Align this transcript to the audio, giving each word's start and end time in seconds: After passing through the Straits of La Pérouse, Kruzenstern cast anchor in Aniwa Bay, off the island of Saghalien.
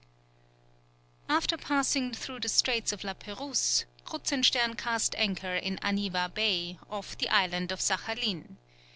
After 1.29 1.57
passing 1.57 2.11
through 2.11 2.39
the 2.39 2.49
Straits 2.49 2.91
of 2.91 3.03
La 3.03 3.13
Pérouse, 3.13 3.83
Kruzenstern 4.03 4.75
cast 4.75 5.13
anchor 5.15 5.53
in 5.53 5.77
Aniwa 5.83 6.33
Bay, 6.33 6.79
off 6.89 7.15
the 7.19 7.29
island 7.29 7.71
of 7.71 7.79
Saghalien. 7.79 8.57